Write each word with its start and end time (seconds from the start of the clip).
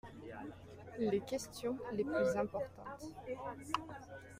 Les 0.97 1.19
questions 1.19 1.77
les 1.93 2.03
plus 2.03 2.35
importantes. 2.35 3.05